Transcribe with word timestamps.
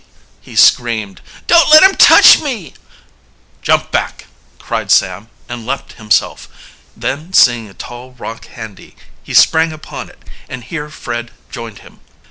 he 0.41 0.55
screamed. 0.55 1.21
"Don't 1.45 1.69
let 1.69 1.83
him 1.83 1.95
touch 1.95 2.39
me!" 2.41 2.73
"Jump 3.61 3.91
back!" 3.91 4.25
cried 4.57 4.89
Sam, 4.89 5.29
and 5.47 5.63
leaped 5.63 5.93
himself. 5.93 6.49
Then, 6.97 7.33
seeing 7.33 7.69
a 7.69 7.75
tall 7.75 8.13
rock 8.13 8.47
handy, 8.47 8.95
he 9.21 9.35
sprang 9.35 9.71
upon 9.71 10.09
it, 10.09 10.23
and 10.49 10.63
here 10.63 10.89
Fred 10.89 11.29
joined 11.51 11.79
him. 11.85 11.99